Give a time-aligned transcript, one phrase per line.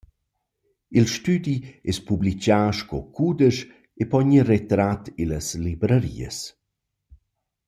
[0.97, 1.55] Il stüdi
[1.91, 3.61] es publichà sco cudesch
[4.01, 6.37] e po gnir retrar illas librarias.